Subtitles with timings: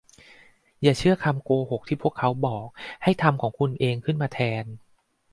[0.81, 2.67] อย่าเชื่อคำโกหกที่พวกเขาบอก
[3.03, 4.65] ให้ทำของคุณเองขึ้นมาแทน